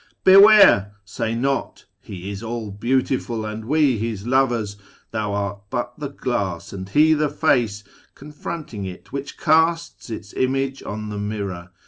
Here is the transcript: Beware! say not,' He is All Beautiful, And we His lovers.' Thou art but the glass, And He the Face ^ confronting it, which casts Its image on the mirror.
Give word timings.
Beware! 0.23 0.95
say 1.05 1.35
not,' 1.35 1.85
He 2.11 2.31
is 2.31 2.41
All 2.41 2.71
Beautiful, 2.71 3.45
And 3.45 3.65
we 3.65 3.99
His 3.99 4.25
lovers.' 4.25 4.77
Thou 5.11 5.31
art 5.31 5.59
but 5.69 5.93
the 5.99 6.09
glass, 6.09 6.73
And 6.73 6.89
He 6.89 7.13
the 7.13 7.29
Face 7.29 7.83
^ 7.83 8.15
confronting 8.15 8.83
it, 8.85 9.11
which 9.13 9.37
casts 9.37 10.09
Its 10.09 10.33
image 10.33 10.81
on 10.81 11.09
the 11.09 11.19
mirror. 11.19 11.69